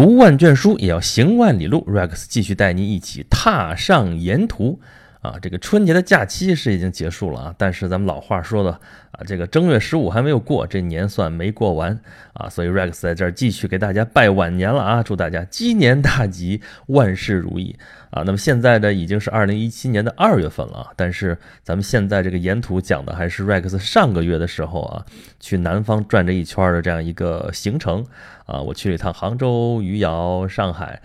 [0.00, 4.80] 读万卷书也要行万里路，Rex 继续带您一起踏上沿途。
[5.20, 8.70] 啊，这个春节的假期是已经结束了啊，但是咱们老话说的
[9.10, 12.00] 啊，这个正月十五还没有过，这年算没过完
[12.32, 17.76] 啊，所以 Rex 在这儿继续给大家拜晚年了啊，祝大家鸡年大吉，万事如意
[18.10, 18.22] 啊。
[18.24, 25.04] 那么现在呢，已经是二零一七年的二月份了啊，但是咱们现在这个沿途讲的还是 Rex 上个月的时候啊，
[25.38, 28.02] 去南方转这一圈的这样一个行程
[28.46, 31.02] 啊，我去了一趟杭州、余姚、上海。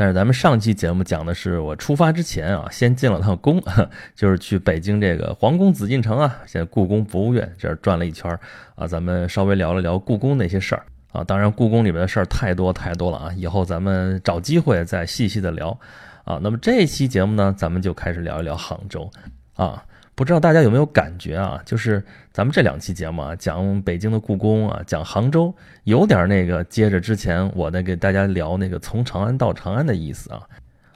[0.00, 3.60] 但是咱们上期节目讲的是我出发之前啊，先进了趟宫，
[4.14, 8.30] 就是去北京这个皇宫紫禁城啊，现在故宫博物院这儿转了一圈
[8.76, 11.24] 啊，咱们稍微聊了聊故宫那些事儿啊。
[11.24, 15.76] 当然，故宫里面的事儿太多太多了啊，以后咱们找机会再细细的聊
[16.22, 16.38] 啊。
[16.40, 19.10] 那么这期节目呢，咱们就开始聊一聊杭州
[19.56, 19.82] 啊。
[20.18, 21.62] 不知道大家有没有感觉啊？
[21.64, 25.54] 就是咱们这两期节目啊，讲北京的故宫啊，讲杭州，
[25.84, 30.42] 有点那个接着之前我在给大家聊那个从长安到长安的意思啊。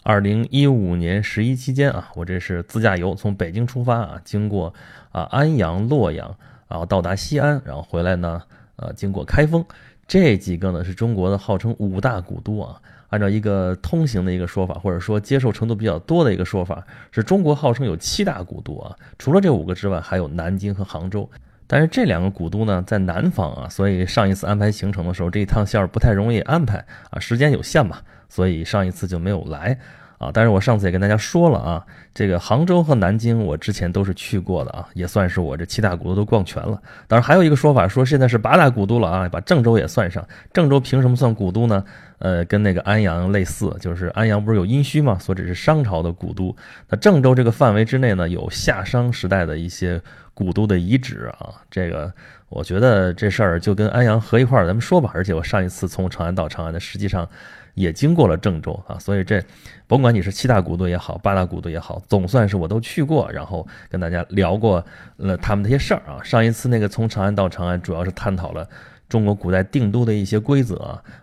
[0.02, 4.74] 二零一五年十一期间啊，我这是自驾游，从北京出发啊，经过
[5.12, 6.34] 啊安阳、洛阳，
[6.66, 8.42] 然后到达西安，然后回来呢，
[8.74, 9.64] 呃，经过开封，
[10.08, 12.82] 这几个呢是中国的号称五大古都啊。
[13.12, 18.96] 按照一个通行的一个说法，或者说接受程度比较多的一个说法，是中国号称有七大古都啊。
[19.18, 21.28] 除了这五个之外，还有南京和杭州。
[21.66, 27.98] 但是这两个古都呢，在南方啊，所以上一次安排行程的时候，这一趟线儿不太容易安排啊，时间有限嘛，
[28.30, 29.78] 所以上一次就没有来。
[30.22, 31.84] 啊，但是我上次也跟大家说了啊，
[32.14, 36.80] 这个杭州和南京我之前都是去过的啊，也算是我这七大古都都逛全了。
[37.08, 40.24] 当然还有一个说法说现在是八大古都了啊，把郑州也算上。
[40.52, 41.84] 郑州凭什么算古都呢？
[42.18, 45.18] 呃，跟那个安阳类似，就是安阳不是有殷墟吗？
[45.18, 46.54] 所指是商朝的古都。
[46.88, 50.00] 那郑州这个范围之内呢，有夏商时代的一些
[50.32, 51.50] 古都的遗址啊。
[51.68, 52.12] 这个
[52.48, 55.10] 我觉得这事儿就跟安阳合一块儿咱们说吧。
[55.14, 57.28] 而且我上一次从长安到长安的，实际上。
[57.74, 59.42] 也经过了郑州啊，所以这
[59.86, 64.84] 甭管你是七大古都也好，八大古都也好，总算是我都去过，然后跟大家聊过
[65.16, 66.22] 了他们那些事儿啊。
[66.22, 68.68] 上一次那个从长安到长安，主要是探讨了
[69.08, 70.76] 中国古代定都的一些规则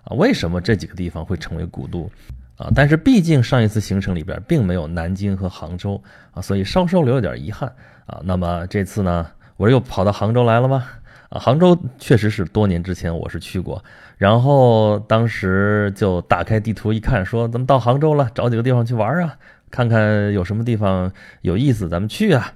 [0.04, 2.10] 啊，为什么这几个地方会成为古都
[2.58, 2.72] 啊？
[2.74, 6.02] 但是毕竟上一次行程里边并没有南京和杭州
[6.32, 7.72] 啊，所以稍稍留有点遗憾
[8.06, 8.20] 啊。
[8.24, 9.28] 那么这次呢，
[9.58, 10.86] 我又跑到杭州来了吗？
[11.30, 13.84] 啊，杭州确实是多年之前我是去过，
[14.18, 19.38] 然后当时就打开地图一看，说咱们到杭州了，找几个地方去玩啊，
[19.70, 22.54] 看看有什么地方有意思，咱们去啊。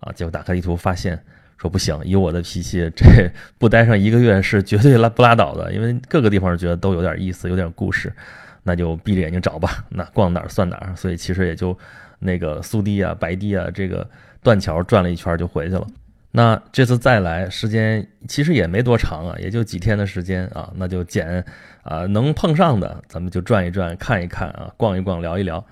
[0.00, 1.18] 啊，结果打开地图发现，
[1.56, 8.12] 说不行，以我的脾气，这不待上一个月是绝对拉不拉倒的，因为各个地方觉得都有点意思，有点故事，
[8.62, 10.94] 那就闭着眼睛找吧，那逛哪儿算哪儿。
[10.94, 11.76] 所以其实也就
[12.18, 14.06] 那个苏堤啊、白堤啊，这个
[14.42, 15.86] 断桥转了一圈就回去了。
[16.36, 21.42] 那这次再来时间其实也没多长啊，也就几天的时间啊，那就捡
[21.82, 25.64] 啊能碰上的，咱们就转一转，看一看啊，逛一逛，聊一聊。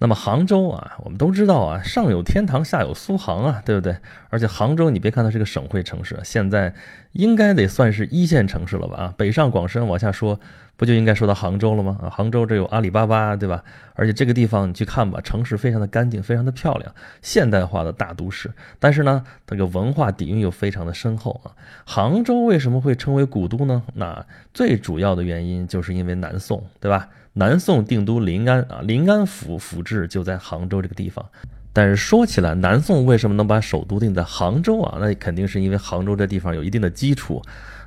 [0.00, 3.96] 那么杭州啊，我们都知道啊，上有天堂，下有苏杭啊，对不对？
[4.30, 6.74] 而且杭州，你别看它是个省会城市，现在
[7.12, 8.96] 应该得算是一线城市了吧？
[8.96, 10.40] 啊，北上广深往下说。
[10.76, 11.98] 不就应该说到杭州了吗？
[12.02, 13.62] 啊，杭州这有阿里巴巴，对吧？
[13.92, 16.90] 而且这个地方你去看吧，城市非常的干净，非常的漂亮，
[17.20, 18.50] 现代化的大都市。
[18.78, 21.52] 但是呢，这个文化底蕴又非常的深厚啊。
[21.84, 23.82] 杭州为什么会称为古都呢？
[23.92, 24.24] 那
[24.54, 27.10] 最主要的原因就是因为南宋，对吧？
[27.32, 31.24] 南宋定都临安啊，临安府府治就在杭州这个地方。
[31.72, 34.98] 但是说起来，南宋为什么能把首都定在杭州啊？
[35.00, 37.40] 那肯定是因为杭州这地方有一定的基础。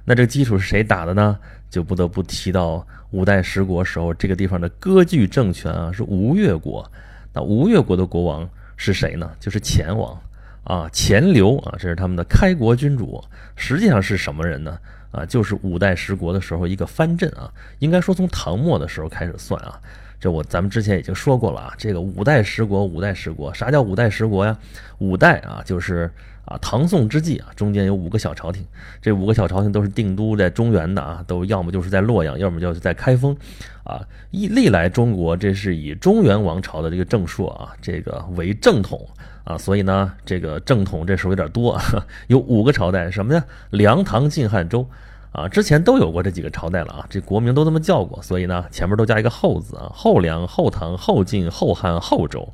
[0.05, 1.37] 那这个基础是谁打的呢？
[1.69, 6.89] 就不得不提到五代十国时候这个地方的割据政权啊，是吴越国。
[7.33, 9.29] 那吴越国的国王是谁呢？
[9.39, 10.17] 就是钱王
[10.63, 13.21] 啊，钱镠啊，这是他们的开国君主。
[13.57, 14.77] 实际上是什么人呢？
[15.13, 17.50] 啊，就是五代十国的时候一个藩镇啊。
[17.79, 19.79] 应该说从唐末的时候开始算啊。
[20.23, 21.73] 这我咱们之前已经说过了啊。
[21.78, 24.57] 这个五代十国，五代十国，啥叫五代十国呀？
[25.00, 26.09] 五代啊，就是。
[26.45, 28.66] 啊，唐宋之际啊，中间有五个小朝廷，
[29.01, 33.33] 这五个小朝廷都是定都在中原的啊，都要么就是在洛阳，要么就是在开封，
[33.85, 39.07] 啊，一历来中国这是以中原王朝的这个正朔啊，这个为正统
[39.45, 41.80] 啊，所以呢，这个正统这时候有点多，
[42.27, 43.42] 有五个朝代，什么呀？
[43.69, 44.86] 梁、唐、晋、汉、周，
[45.33, 52.53] 啊，之前都有过这几个朝代了啊，这国名都这么叫过，所以呢，前面都加一个后字啊，后梁、后唐、后晋、后汉、后周，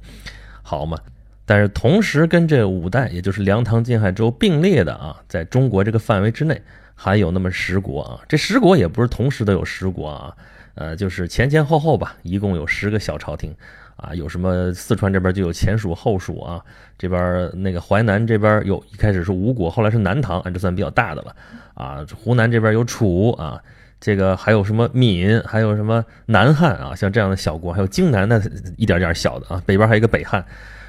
[0.64, 0.98] 好嘛。
[1.46, 6.62] 但是同时跟这五代，也就是梁、唐、晋、汉、周并列的啊，在中国这个范围之内，
[6.96, 8.22] 还有那么十国啊。
[8.30, 10.38] 这十国也不是同时都有十国啊，
[10.76, 13.54] 呃，就是前前后后吧，一共有十个小朝廷
[14.00, 14.14] 啊。
[14.14, 16.62] 有什么四川这边就有前蜀、后蜀啊，
[16.98, 21.36] 这边那个淮南这边有一开始是吴国，后来是南唐，这算比较大的了
[21.74, 22.06] 啊。
[22.16, 23.62] 湖南这边有楚啊，
[24.00, 28.42] 这个还有什么闽，还有什么南汉啊，像这样的小国，还有荆南的
[28.78, 30.44] 一点点小的啊，北边还有一个北汉，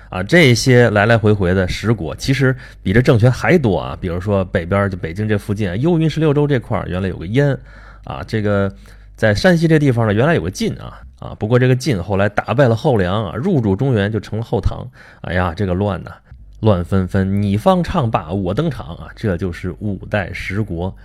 [0.09, 3.99] 啊，这些来来回回的十国，其实比这政权还多啊。
[4.01, 7.57] 比如说北边就北京这附近，幽云十六州这块原来有个燕，
[8.05, 8.73] 啊，这个
[9.21, 14.83] 在山西这地方呢，原来有个晋啊，啊，不过这个晋后来打败了后梁啊，入主中原就成了后唐。
[15.21, 16.13] 哎呀，这个乱呐，
[16.61, 20.97] 乱纷纷，你方唱罢我登场啊，这就是五代十国。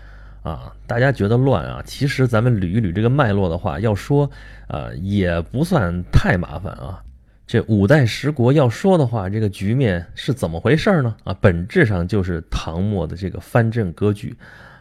[0.44, 1.84] 啊，大家觉得乱啊？
[1.86, 4.32] 其实咱们捋一捋这个脉络的话，要说，
[4.70, 7.04] 呃，也不算太麻烦啊。
[7.46, 11.14] 这五代十国要说的话，这个局面是怎么回事呢？
[11.26, 14.38] 啊，本质上就是唐末的这个藩镇割据。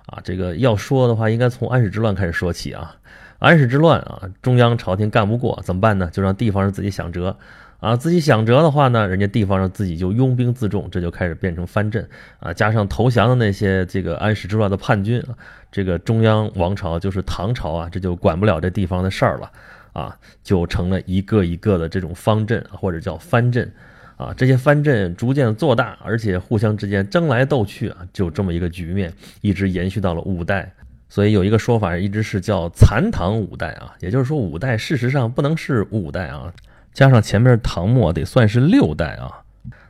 [0.07, 2.95] 啊，这个要说的话，应该从安史之乱开始说起啊。
[3.39, 6.09] 安史之乱啊，中央朝廷干不过，怎么办呢？
[6.13, 7.37] 就让地方人自己想辙。
[7.81, 12.09] 啊，自己想辙的话呢，人家地方上自己就拥兵自重，这就开始变成藩镇
[12.39, 12.51] 啊。
[12.51, 15.37] 加上投降的那些这个安史之乱的叛军啊，
[15.71, 19.51] 这个中央王朝就是唐朝啊，这就管不了这地方的事儿了
[19.93, 23.71] 啊，就成了一个一个的这种方阵或者叫藩镇
[24.17, 24.33] 啊。
[24.35, 30.73] 这些藩镇逐渐做大，而且互相之间争来斗去啊，就这么一个局面，一直延续到了五代。
[31.15, 36.53] 所以有一个说法，一直是叫残唐五代啊，也就是说五代事实上不能是五代啊。
[36.93, 39.31] 加上前面唐末得算是六代啊，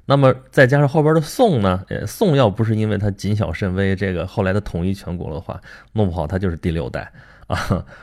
[0.05, 1.83] 那么再加上后边的宋呢？
[1.89, 5.59] 呃，宋要不是因为他谨小慎微，这个后来的统一全国的话，
[5.95, 7.11] 弄不好他就是第六代
[7.47, 7.57] 啊，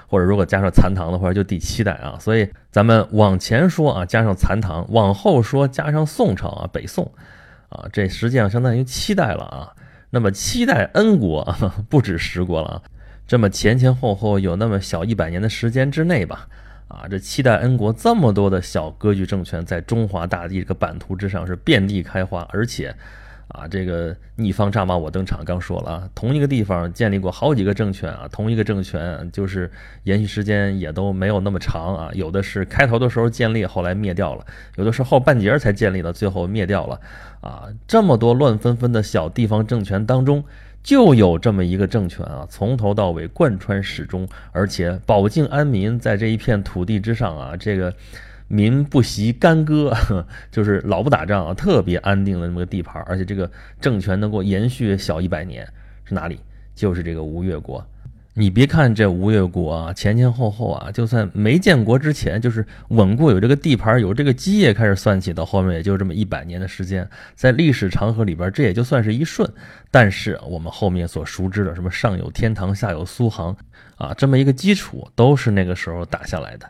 [0.08, 2.18] 或者如果加上残唐的话，就第七代啊。
[2.20, 7.12] 所以咱们往前说啊，加上残唐，往后说加上宋朝啊，北宋
[7.70, 9.70] 啊，这实际上相当于七代了啊。
[10.10, 11.56] 那么七代 N 国
[11.88, 12.82] 不止十国了啊，
[13.32, 16.50] 这么前前后后有那么小一百年的时间之内吧。
[16.90, 22.94] 啊，这七代恩国这么多的小割据政权，在中华大地这个版图之上是遍地开花，而且，
[23.48, 29.72] 啊，这个逆方诈骂我登场，刚说了啊，同一个地方建立过好几个政权啊，同一个政权就是
[30.04, 34.46] 延续时间也都没有那么长啊，有的是开头的时候建立，后来灭掉了，
[34.76, 37.00] 有的是后半截才建立的，最后灭掉了，
[37.40, 40.44] 啊，这么多乱纷纷的小地方政权当中。
[40.84, 47.94] 就有这么一个政权啊，从头到尾贯穿始终，而且保境安民，在这一片土地之上啊，这个
[48.48, 49.96] 民不习干戈，
[50.52, 53.50] 就是老不打仗啊，特别安定的那么个地盘，而且这个
[53.80, 55.68] 政权能够延续小一百年，
[56.04, 56.40] 是哪里？
[56.74, 57.86] 就是这个吴越国。
[58.34, 69.50] 你别看这吴越国啊，前前后后啊，就算没建国之前，就是稳固有这个地盘、有这个基业开始算起，到后面也就这么一百年的时间，在历史长河里边，这也就算是一瞬。
[69.92, 73.56] 但是我们后面所熟知的什么上有天堂，下有苏杭，
[73.96, 76.66] 啊，这么一个基础，都是那个时候打下来的。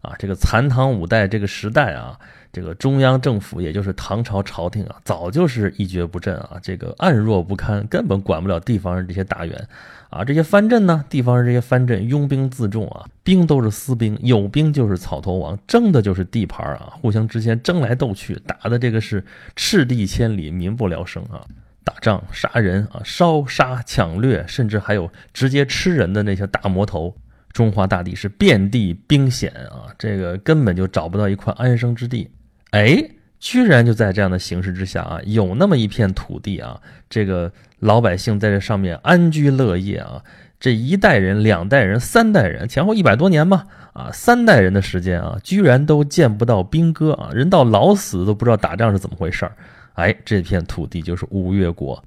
[0.00, 2.18] 啊，这个残唐五代这个时代啊，
[2.52, 9.68] 这个中央政府也就是唐朝朝廷啊，早就是一蹶不振啊，这个暗弱不堪，根本管不了地方上这些大员。
[10.10, 19.24] 啊，这些藩镇呢，地方上这些藩镇拥兵自重啊，兵都是私兵，有兵就是草头王，争的就是地盘啊，互相之间争来斗去，打的这个是
[19.56, 21.40] 赤地千里，民不聊生啊，
[21.82, 27.16] 打仗杀人啊，烧杀抢掠，甚至还有直接吃人的那些大魔头，
[27.54, 32.30] 中华大地是遍地兵险啊，这个根本就找不到一块安生之地，
[32.72, 33.10] 哎。
[33.44, 36.80] 居然就在这样的形势之下啊，有那么一片土地啊，
[37.10, 40.22] 这个老百姓在这上面安居乐业啊，
[40.60, 49.56] 这一代人、两代人、三代人，前后一百多年吧，啊，三代人的时间啊，居然都见不到兵戈啊，人到老死都不知道打仗是怎么回事儿。
[49.94, 52.00] 哎，这片土地就是吴越国，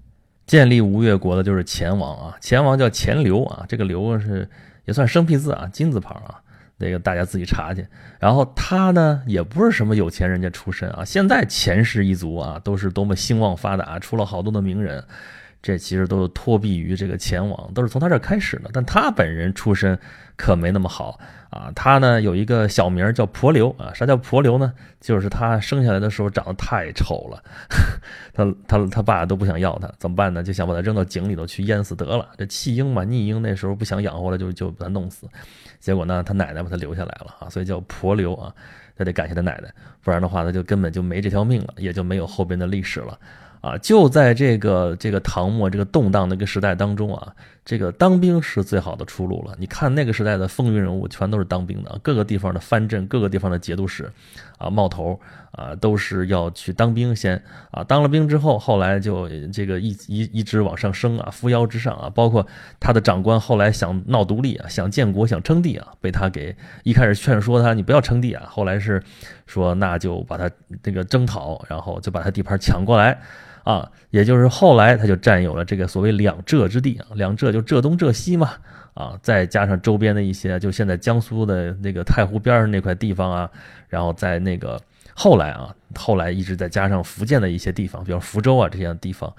[0.48, 4.48] 建立吴越国的就是钱王啊，钱王叫钱镠啊，这个刘是
[4.86, 6.40] 也算生僻字啊，金字旁啊。
[6.78, 7.86] 那个大家自己查去，
[8.20, 15.04] 然后他呢也不是什么有钱人家出身啊，现在钱氏一族啊都是多么兴旺发达，出了好多的名人，
[15.62, 18.70] 这其实都是托庇于这个钱王，都是从他这儿开始的。
[18.74, 19.98] 但他本人出身
[20.36, 21.18] 可没那么好
[21.50, 24.74] 啊，他呢有一个小名叫婆刘啊，啥叫婆刘呢？
[25.00, 27.42] 就是他生下来的时候长得太丑了，
[28.34, 30.44] 他他他爸都不想要他，怎么办呢？
[30.44, 32.28] 就想把他扔到井里头去淹死得了。
[32.38, 35.26] 这弃婴嘛，逆婴那时候不想养活了，就就把他弄死。
[35.86, 38.52] 结果呢，他奶奶把他留下来了啊，所以叫婆留啊，
[38.98, 43.20] 他得感谢他奶奶，不然的话他就根本就没这条命了，也就没有后边的历史了。
[43.62, 47.32] 啊，就在这个这个唐末这个动荡的一个时代当中啊，
[47.66, 49.56] 这个当兵是最好的出路了。
[49.58, 54.08] 你看那个时代的风云人物，全都是当兵的，各个地方的藩镇，各个地方的节度使，
[54.60, 55.20] 啊，冒头
[55.52, 57.42] 啊，都是要去当兵先
[57.72, 57.84] 啊。
[57.84, 62.08] 当了兵之后，后来就这个一一一直往上升啊，扶摇直上啊。
[62.14, 62.46] 包括
[62.80, 68.44] 他的长官后来想闹独立啊，想建国，想称帝啊，被他给一开始劝说他，你不要称帝啊。
[68.48, 69.02] 后来是
[69.48, 70.48] 说那就把他
[70.84, 73.20] 这个征讨，然后就把他地盘抢过来。
[73.66, 78.52] 啊，也就是后来他就占有了这个所谓两浙之地啊，两浙就浙东浙西嘛，
[78.94, 83.50] 啊，再加上周边的一些，就现在江苏的那个太湖边上那块地方啊，
[83.90, 84.80] 然后在那个
[85.16, 89.34] 后来啊，后来一直再加上福建的一些地方，比如福州啊这些地方，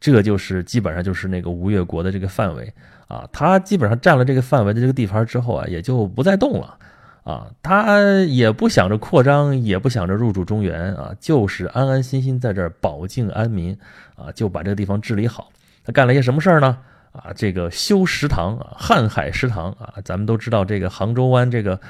[0.00, 2.72] 这就是基本上就是那个吴越国的这个范围
[3.08, 6.78] 啊，他基本上占了这个范围的这个地盘之后啊，也就不再动了。
[7.26, 13.76] 啊，他也不想着扩张，也不想着入主中原啊，就是安安心心在这儿保境安民
[14.14, 15.50] 啊，就把这个地方治理好。
[15.84, 16.78] 他干了一些什么事儿呢？
[17.10, 21.80] 啊，这个修食堂啊，瀚海食堂啊，咱们都知道这个杭州湾这个，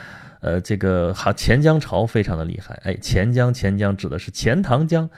[0.41, 2.81] 呃，这个哈钱江潮非常的厉害。
[2.85, 5.11] 哎，钱江钱江指的是钱塘江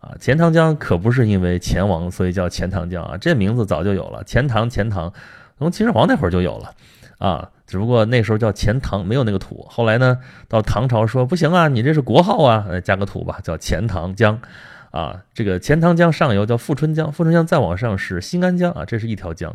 [0.00, 5.12] 啊，钱塘江可不是因为钱王所以叫钱塘江啊，这名字早就有了，钱塘钱塘，
[5.58, 6.74] 从秦始皇那会儿就有了
[7.18, 7.50] 啊。
[7.70, 9.64] 只不过那时候叫钱塘，没有那个土。
[9.70, 14.40] 后来呢，到唐朝说不行啊，你这是国号啊，加个土吧，叫钱塘江，
[14.90, 19.54] 啊，这个钱塘江上游叫富春江，富春江再往上是新安江啊，这是一条江，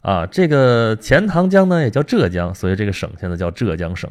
[0.00, 4.10] 啊，这个钱塘江呢也叫浙江，所以这个省现在叫浙江省，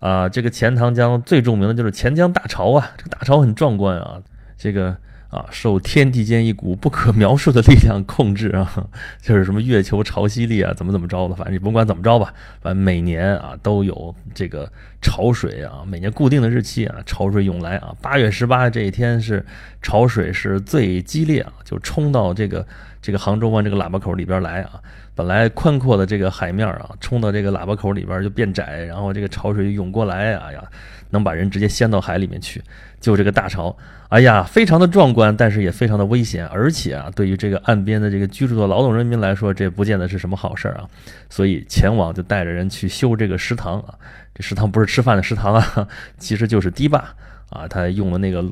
[0.00, 4.18] 啊，这个钱塘江最著名的就是钱江大潮啊，这个大潮很壮观啊，
[4.56, 4.96] 这个。
[5.30, 8.88] 啊，受天地间一股不可描述的力量控制啊，
[9.20, 12.32] 就是什么月球潮汐力啊，怎么怎么着的，反正你甭管怎么着吧，
[12.62, 14.70] 反正每年啊都有这个
[15.02, 19.44] 潮水啊，每年固定的日期啊，潮水涌来啊，八月十八这一天是
[19.82, 22.66] 潮水是最激烈啊，就冲到这个
[23.00, 24.80] 这个杭州湾这个喇叭口里边来啊，
[25.14, 30.62] 本来宽阔的这个海面啊，冲到这个喇叭口里边就变窄，然后这个潮水涌过来啊呀。
[31.10, 32.62] 能把人直接掀到海里面去，
[33.00, 33.74] 就这个大潮，
[34.10, 40.84] 哎呀，非常的壮观，但是也非常的危险，而且啊，对于这个岸边的这个居住的劳动人民来说，这不见得是什么好事儿啊。
[41.30, 43.94] 所以前往就带着人去修这个食堂啊，
[44.34, 45.88] 这食堂不是吃饭的食堂啊，
[46.18, 47.02] 其实就是堤坝
[47.50, 48.44] 啊，他用了那个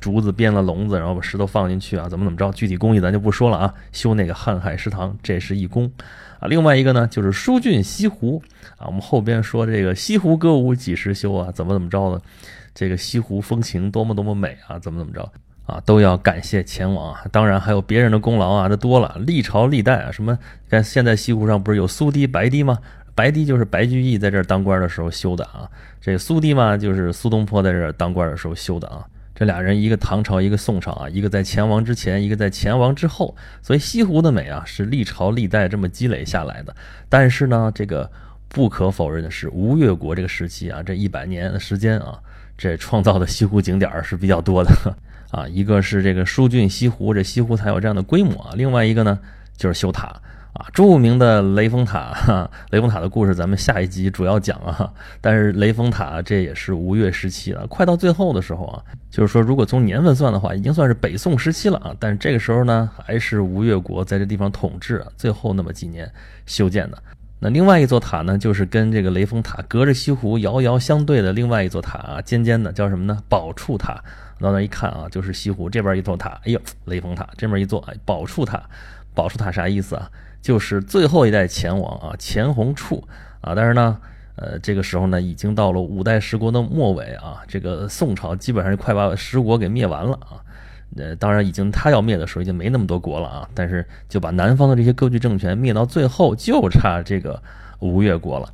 [0.00, 3.74] 竹子编了笼子，然后把石头放进去啊，怎么怎么着，具体工艺咱就不说了啊。
[3.92, 5.92] 修那个瀚海食堂，这是一功。
[6.40, 8.42] 啊，另外一个呢，就是疏浚西湖
[8.78, 8.86] 啊。
[8.86, 11.52] 我们后边说这个西湖歌舞几时休啊？
[11.52, 12.22] 怎么怎么着的？
[12.74, 14.78] 这个西湖风情多么多么美啊？
[14.78, 15.30] 怎么怎么着
[15.66, 15.82] 啊？
[15.84, 17.20] 都要感谢钱王啊。
[17.30, 19.16] 当然还有别人的功劳啊，这多了。
[19.26, 20.32] 历朝历代啊，什么？
[20.64, 22.78] 你看现在西湖上不是有苏堤、白堤吗？
[23.18, 25.68] 白堤就是白居易在这儿当官的时候修的啊。
[26.00, 29.04] 这苏堤嘛，就是苏东坡在这儿当官的时候修的啊。
[29.34, 36.72] 这俩人，一个唐朝，一个宋朝啊，一个在钱王之前，一个在钱王之后，所以西湖的美啊，是历朝历代这么积累下来的。
[37.08, 38.08] 但是呢，这个
[38.48, 42.16] 不可否认的是，吴越国这个时期啊，这一百年的时间啊，
[42.56, 44.70] 这创造的西湖景点是比较多的
[45.32, 45.48] 啊。
[45.48, 48.52] 一个是这个疏浚西湖，这西湖才有这样的规模啊。
[48.54, 49.18] 另外一个呢，
[49.56, 50.14] 就是修塔。
[50.58, 54.92] 啊，著名的雷峰塔，哈，雷峰塔的故事咱们下一集主要讲啊。
[55.20, 61.94] 但是雷峰塔这也是吴越时期了，快到最后的时候啊，就是说如果从年份算的话，已经算是北宋时期了啊。
[62.00, 66.10] 但是这个时候呢，还是吴越国在这地方统治，啊最后那么几年
[66.44, 67.00] 修建的。
[67.38, 73.16] 那另外一座塔呢，就是跟这个雷峰塔隔着西湖遥遥相对的另外一座塔啊，尖尖的，叫什么呢？
[73.28, 74.02] 宝柱塔。
[74.40, 78.60] 到那一看啊，就是西湖这边一座塔，哎呦，雷峰塔这边一座，哎，宝柱塔。
[79.14, 80.08] 宝处塔啥意思啊？
[80.40, 83.02] 就是最后一代前王啊，钱弘处
[83.40, 83.98] 啊，但是呢，
[84.36, 90.40] 呃，这个时候呢，已经到了五代十国的末尾啊，这个宋朝基本上快把十国给灭完了啊，
[90.96, 97.42] 呃，当然已经他要灭的时候已经没那么多国了啊，但是就把南方的这些割据政权灭到最后，就差这个
[97.80, 98.48] 吴越国了。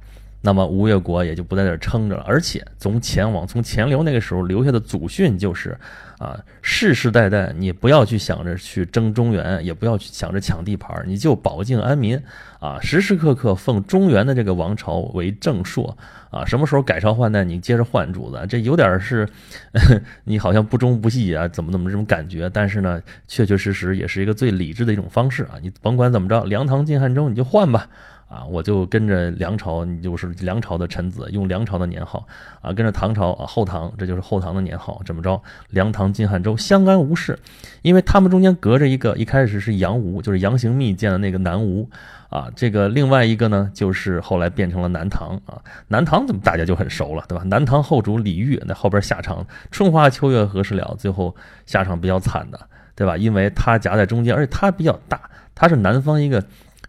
[0.45, 5.75] 那么吴越国也就不在这撑着了，而且从前王从钱刘那个时候留下的祖训就是，
[6.19, 12.21] 啊，世世代代你不要去想着去争中原，也不要去想着抢地盘，你就保境安民，
[12.61, 15.97] 啊，时时刻刻奉中原的这个王朝为正朔，
[16.31, 19.27] 啊，什么时候改朝换代，你接着换主子，这有点是，
[20.25, 27.89] 你好像不忠不义啊，怎么怎么这种感觉，但是呢，确确实实也是一个最理智的一种方式啊，你甭管怎么着，梁唐晋汉周你就换吧。
[28.29, 32.27] 啊，我就跟着梁朝，你就是梁朝的臣子，用梁朝的年号
[32.61, 35.41] 啊，跟着唐朝啊，后唐，这就是后唐的年号，怎么着？
[35.71, 37.39] 梁唐晋汉周相安无事，
[37.83, 41.89] 因为他们中间隔着一个，一开始是杨吴，就是杨行密建的那个南吴
[42.29, 47.45] 啊，这个另外一个呢，就是后来变成了南唐啊，南唐怎么大家就很熟了，对吧？
[47.45, 51.33] 南唐后主李煜那后边下场春花秋月何时了，最后
[51.67, 52.59] 下场比较惨的，
[52.97, 53.17] 对吧？
[53.17, 55.21] 因为他夹在中间，而且他比较大，
[55.55, 56.43] 他是南方一个。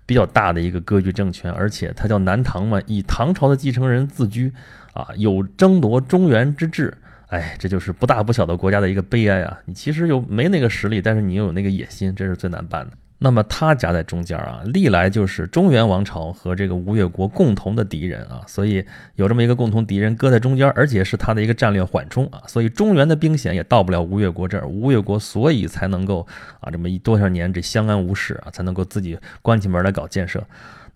[0.05, 4.51] 比较大的一个割据政权，而且它叫南唐嘛，以唐朝的继承人自居，
[4.93, 6.93] 啊，有争夺中原之志，
[7.27, 9.59] 哎，这就是不大不小的国家的一个悲哀啊！
[9.65, 12.91] 你其实又没那个实力，但是你又有那个野心，这是最难办的。
[13.17, 26.27] 那么他夹在中间啊，历来就是中原王朝和这个吴越国共同的敌人啊，所以有这么一个共同敌人搁在中间，而且是他的一个战略缓冲啊，所以中原的兵险也到不了吴越国这儿，吴越国所以才能够
[26.59, 30.43] 啊这么一多少年这相安无事啊，才能够自己关起门来搞建设。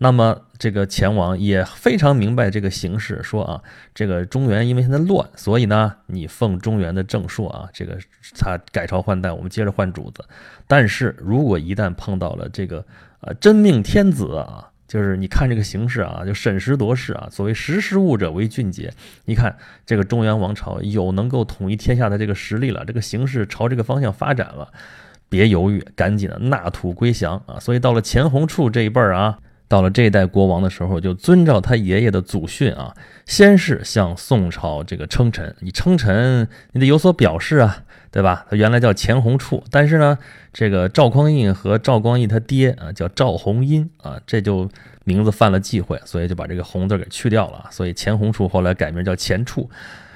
[0.01, 3.61] 那么这个前王也非常明白这个形势，说啊，
[3.93, 7.97] 这个中原因为现在乱，所以呢，你奉中原的正朔啊，这个
[8.37, 10.23] 他改朝换代，我们接着换主子。
[10.67, 12.79] 但是如果一旦碰到了这个
[13.19, 18.89] 啊真命天子啊，就是你看这个形势啊，就审时度势啊，所谓识时务者为俊杰。
[19.25, 19.53] 你看
[19.85, 24.71] 这个中原王朝有能够统一天下的这个实力了，这个形势朝这个方向发展了，
[25.27, 27.59] 别犹豫，赶紧的纳土归降啊！
[27.59, 29.37] 所以到了钱弘处这一辈儿啊。
[29.69, 32.93] 到了这一代国王的时候，就遵照他爷爷的祖训啊，
[33.27, 35.55] 先是向宋朝这个称臣。
[35.59, 38.47] 你称臣，你得有所表示啊，对吧？
[38.49, 40.17] 他原来叫钱弘处，但是呢，
[40.51, 44.67] 这个赵匡胤和赵光义他爹啊叫赵弘殷啊，这就
[45.03, 47.65] 名字犯了忌讳，所以就把这个“弘”字给去掉了。
[47.69, 49.69] 所以钱弘处后来改名叫钱处。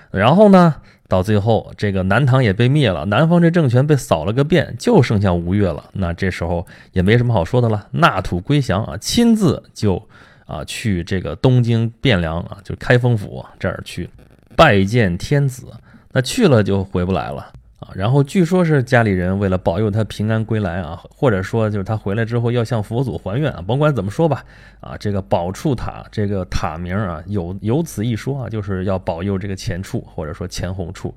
[0.10, 0.76] 然后呢？
[1.14, 5.92] 到最后，这个南唐也被灭了，南方这政权被扫了个遍，就剩下吴越了。
[5.94, 10.02] 那这时候也没什么好说的了，纳土归降啊，亲自就
[10.48, 14.10] 啊去这个东京汴梁啊，就开封府这儿去
[14.56, 15.68] 拜见天子。
[16.14, 17.54] 那去了就回不来了。
[17.96, 24.44] 然后据说是家里人为了保佑他平安归来啊，或者说就是他回来之后要向佛祖还愿啊，甭管怎么说吧，
[24.80, 31.14] 啊，这个宝处塔这个塔名啊，有有此一说啊，就是要保佑这个前处或者说前红处。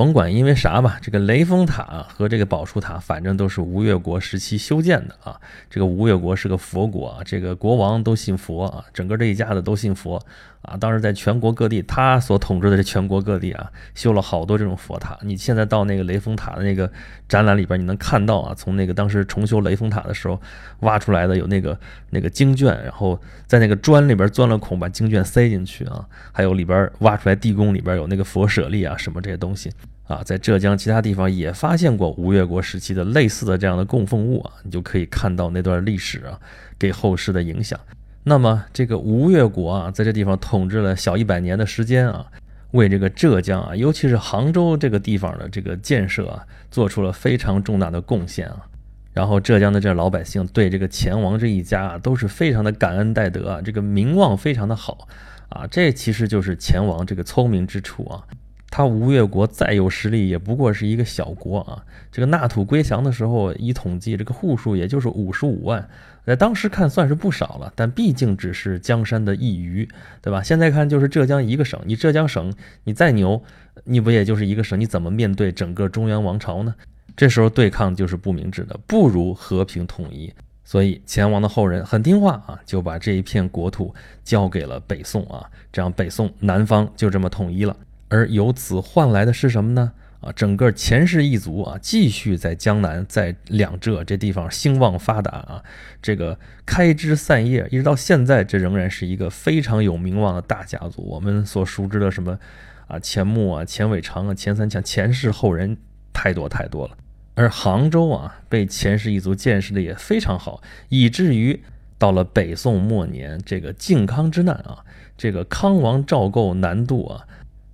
[0.00, 5.38] 甭管因为啥吧，这个雷峰塔和这个宝树塔，反正都是吴越国时期修建的啊。
[5.68, 10.18] 这个吴越国是个佛国啊，这个国王都信佛啊，整个这一家子都信佛
[10.62, 10.74] 啊。
[10.78, 15.18] 当时在全国各地，他所统治的这全国各地啊，修了好多这种佛塔。
[15.20, 16.90] 你现在到那个雷峰塔的那个
[17.28, 20.40] 展览里边，你能看到啊，从那个当时重修雷峰塔的时候
[20.78, 21.78] 挖出来的有那个
[22.08, 26.08] 那个经卷，然后在那个砖里边钻了孔，把经卷塞进去啊。
[26.32, 29.70] 还有里边挖出来地宫里边有那个佛舍利啊，什么这些东西。
[30.04, 36.40] 啊，在浙江其他地方也发现过吴越国时期的类似的这样的供奉物啊，你就可以看到那段历史啊
[36.78, 37.78] 给后世的影响。
[38.24, 42.26] 那么这个吴越国啊，在这地方统治了小一百年的时间啊，
[42.72, 48.66] 为这个浙江啊，尤其是杭州这个地方的这个建设啊，做出了非常重大的贡献啊。
[49.12, 55.08] 然后浙江的这老百姓对这个钱王这一家啊，都是非常的感恩戴德啊，这个名望非常的好
[55.48, 55.66] 啊。
[55.68, 58.22] 这其实就是钱王这个聪明之处啊。
[58.70, 61.84] 他吴越国再有实力，也不过是一个小国啊。
[62.12, 65.88] 这个纳土归降的时候，一统计这个户数也就是五十五万，
[66.24, 69.88] 在当时看算是不少了，但毕竟只是江山的一隅，
[70.22, 70.40] 对吧？
[70.40, 72.54] 现在看就是浙江一个省，你浙江省
[72.84, 73.42] 你再牛，
[73.84, 74.78] 你不也就是一个省？
[74.78, 76.72] 你怎么面对整个中原王朝呢？
[77.16, 80.32] 这时候对抗就是不明智的，不如和平统一。
[80.64, 87.76] 所以钱王的后人很听话啊，就把这一片国土交给了北宋啊，这样北宋南方就这么统一了。
[88.10, 89.92] 而由此换来的是什么呢？
[90.20, 95.62] 啊，整个钱氏一族啊，继续在江南、在两浙这地方兴旺发达啊，
[96.02, 101.00] 这个开枝散叶，一直到现在，这仍然是一个非常有名望的大家族。
[101.02, 102.38] 我们所熟知的什么
[102.86, 105.78] 啊，钱穆啊、钱伟长啊、钱三强，钱氏后人
[106.12, 106.94] 太多太多了。
[107.36, 111.62] 而杭州啊，被钱氏一族建设的也非常好，以至于
[111.96, 114.84] 到了北宋末年，这个靖康之难啊，
[115.16, 117.24] 这个康王赵构南渡啊。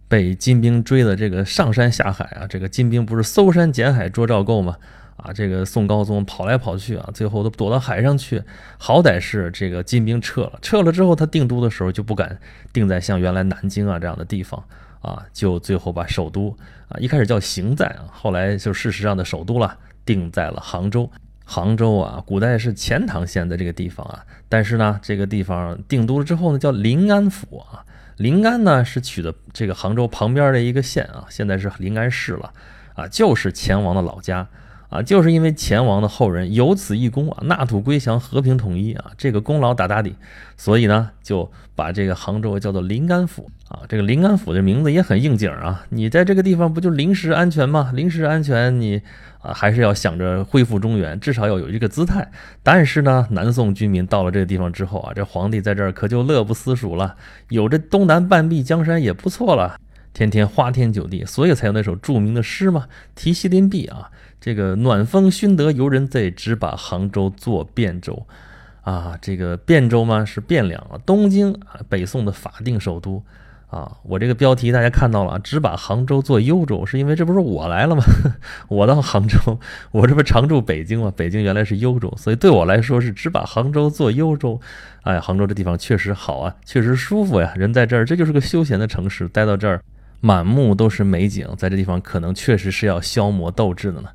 [0.08, 4.76] 被金兵追的这个上山下海啊，这个金兵不是搜山捡海捉赵构吗？
[5.16, 8.42] 啊，这个宋高宗跑来跑去啊，最后都躲到海上去。
[8.76, 12.38] 好歹是这个金兵撤了，撤了之后他定都的时候就不敢
[12.72, 14.62] 定在像原来南京啊这样的地方
[15.00, 16.54] 啊，就最后把首都
[16.88, 21.10] 啊一开始叫行在啊，后来就事实上的首都了，定在了杭州。
[21.46, 27.85] 杭州啊，古代是钱塘县的这个地方啊，但是呢，这个地方定都了之后呢，叫临安府啊。
[28.16, 32.52] 临安呢是取的这个杭州旁边的一个县啊，现在是临安市了，
[32.94, 34.48] 啊，就是钱王的老家。
[34.88, 40.12] 啊，就是因为钱王的后人有此一功啊，纳土归降，和平统一啊，这个功劳大大的，
[40.56, 47.90] 所以呢就把这个杭州叫做临安府啊，这个临安府的名字也很应景啊，你在这个地方不就临时安全吗？
[47.94, 49.02] 临时安全你。
[49.42, 52.28] 啊，还是要想着恢复中原，至少要有一个姿态。
[52.64, 57.14] 但是呢，南宋居民到了这个地方之后啊，这皇帝在这儿可就乐不思蜀了，
[57.50, 59.78] 有这东南半壁江山也不错了，
[60.16, 68.26] 天天花天酒地，所以才有那首著名的诗嘛，《题西林壁》啊，这个暖风熏得游人醉，只把杭州作汴州。
[68.80, 73.22] 啊，这个汴州嘛是汴梁啊，东京啊，北宋的法定首都。
[73.68, 78.02] 啊，我这个标题大家看到了，只把杭州做幽州，是因为这不是我来了吗？
[78.68, 79.58] 我到杭州，
[79.90, 81.12] 我这不常住北京吗？
[81.14, 84.58] 北京原来是幽州，所以对我来说是只把杭州做幽州。
[85.02, 89.82] 哎，杭州这地方确实好啊，确实舒服呀，人在这儿，这就是个休闲的城市，待到这儿
[90.26, 94.08] 满目都是美景，在这地方可能确实是要消磨斗志的呢。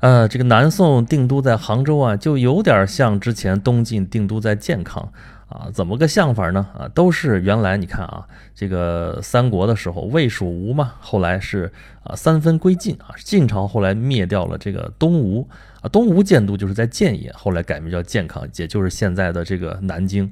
[0.00, 5.12] 呃，这个南宋定都在杭州啊，就有点像之前东晋定都在建康。
[5.48, 6.66] 啊，怎么个像法呢？
[6.76, 15.48] 啊，都是原来你看啊，这个三国的时候魏蜀吴嘛，后来是啊三分归晋啊，晋朝后来灭掉了这个东吴
[15.82, 20.28] 啊，东吴建都就是在建业，后来改名叫建康，也就是现在的这个南京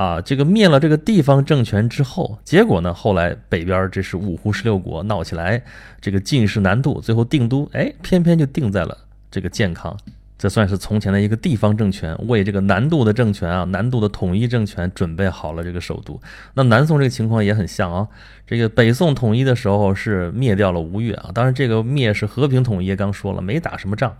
[0.00, 0.20] 啊。
[0.20, 5.62] 这个灭了这个地方政权之后，结果呢，后来北边这是五胡十六国闹起来，
[6.00, 8.96] 这个晋室南渡，最后定都，哎，偏偏就定在了
[9.30, 9.96] 这个建康。
[10.38, 16.18] 这算是从前的一个地方政权为这个南渡的政权啊，南渡的统一政权准备好了这个首都。
[16.54, 18.08] 那南宋这个情况也很像啊，
[18.46, 24.16] 这个北宋统一的时候是灭掉了吴越啊，当然这个灭是和平统一，刚说了没打什么仗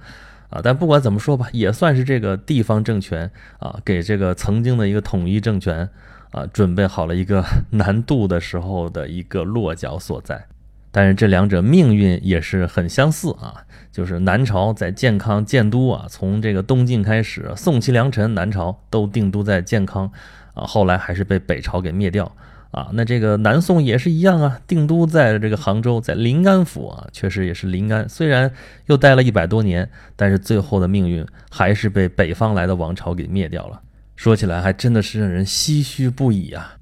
[0.51, 5.89] 啊，但不管怎么说吧，也算是这个地方政权啊，给这个曾经的一个统一政权
[6.33, 10.47] 啊准备好了一个 难度的时候的一个落脚所在。
[10.93, 20.11] 但是这两者命运也是很相似啊，就是南朝在建康建都啊，从这个东晋开始，宋齐梁陈南朝都定都在建康
[20.55, 22.35] 啊，后来还是被北朝给灭掉
[22.71, 22.91] 啊。
[22.93, 28.51] 那这个南宋也是一样啊，定都在这个杭州，在临安府啊，确实也是临安，虽然
[28.87, 33.81] 又待了一百多年，但是最后的命运还是被北方来的王朝给灭掉了。
[34.17, 36.77] 说起来还真的是让人唏嘘不已啊。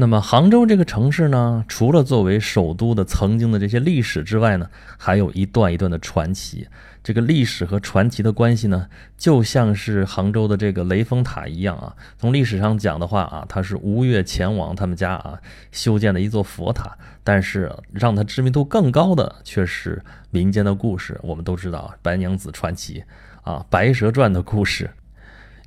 [0.00, 6.66] 那么杭州这个城市呢，除了作为首都的曾经的这些历史之外呢，还有一段一段的传奇。
[7.04, 8.86] 这个历史和传奇的关系呢，
[9.18, 11.94] 就像是杭州的这个雷峰塔一样啊。
[12.16, 15.38] 从历史上讲的话啊，它是吴越前王他们家啊
[15.70, 16.96] 修建的一座佛塔。
[17.22, 21.20] 但是让它知名度更高的却是民间的故事。
[21.22, 23.04] 我们都知道白娘子传奇
[23.42, 24.88] 啊，白蛇传的故事。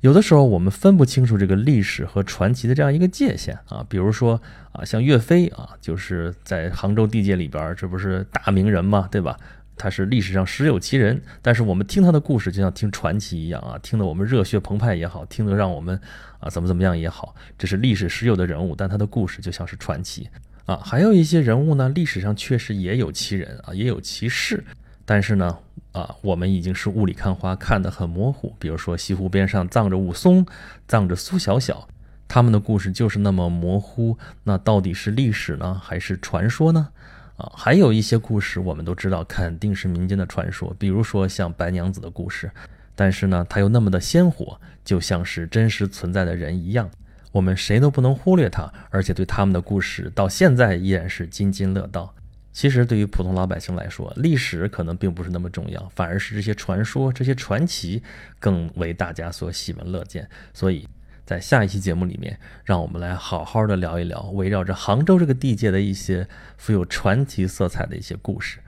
[0.04, 4.38] 有的时候我们分不清楚这个历史和传奇的这样一个界限啊，比如说
[4.72, 9.34] 啊，像岳飞啊，就是在杭州地界里边，这不是大名人嘛，对吧？
[9.78, 15.98] 他是历史上实有其人，但是我们听他的故事就像听传奇一样啊，听得我们热血澎湃也好，听得让我们
[16.38, 20.28] 啊怎么怎么样也好，这是历史实有的人物，但他的故事就像是传奇
[20.66, 20.76] 啊。
[20.84, 24.62] 还有一些人物呢，历史上确实也有其人啊，也有其事。
[25.06, 25.58] 但是呢，
[25.92, 28.54] 啊，我们已经是雾里看花，看得很模糊。
[28.58, 30.46] 比如说西湖边上葬着武松，
[30.88, 31.86] 葬着苏小小，
[32.26, 34.16] 他们的故事就是那么模糊。
[34.42, 36.88] 那到底是历史呢，还是传说呢？
[37.36, 40.74] 啊，还有一些故事我们都知道，肯定是民间的传说。
[40.78, 42.50] 比如说像白娘子的故事，
[42.94, 46.88] 但是呢，它又那么的鲜活，就像是真实存在的人一样，
[47.32, 52.14] 我们谁都不能忽略它，而且对他们的故事到现在依然是津津乐道。
[52.54, 58.00] 其实，对于普通老百姓来说，历史可能并不是那么重要，反而是这些传说、这些传奇
[58.38, 60.28] 更为大家所喜闻乐见。
[60.52, 60.88] 所以，
[61.26, 68.60] 在下一期节目里面，让我们来好好的聊一聊围绕着杭州这个地界的一些富有传奇色彩的一些故事。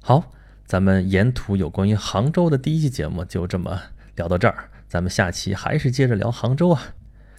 [0.00, 0.32] 好，
[0.64, 3.78] 咱们沿途有关于杭州的第一期节目就这么
[4.16, 6.94] 聊到这儿，咱们下期还是接着聊杭州啊。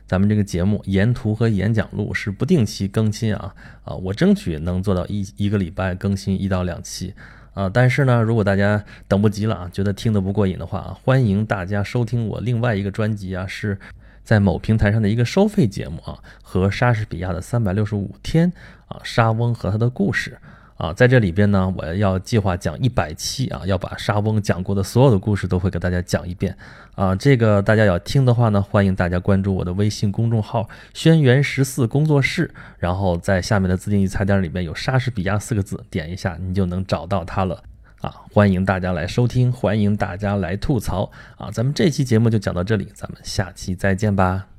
[0.08, 7.14] 咱们这个节目沿途和演讲录是不定期更新啊啊，我争取能做到一一个礼拜更新一到两期
[7.54, 7.68] 啊。
[7.68, 13.80] 但是呢，如果大家等不及了啊，觉得听得不过瘾的话啊，欢迎大家收听我另外一个专辑啊，是
[14.24, 18.54] 在某平台上的一个收费节目啊，和莎士比亚的三百六十五天
[18.88, 20.38] 啊，莎翁和他的故事。
[20.78, 26.58] 啊，在这里边呢，我要计划讲一百期啊，要把沙翁讲过的所有的故事都会给大家讲一遍
[26.96, 27.16] 啊。
[27.16, 37.64] 这个大家要听的话呢，欢迎大家关注我的微信公众号“轩辕十四工作室”，然后在下面的自定义菜单里面有“莎士比亚”四个字，点一下你就能找到它了
[38.02, 38.14] 啊。
[38.34, 41.50] 欢迎大家来收听，欢迎大家来吐槽啊。
[41.52, 44.55] 咱们这期节目就讲到这里，咱们下期再见吧。